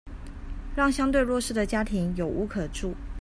[0.75, 2.95] 讓相對弱勢的家庭有屋可住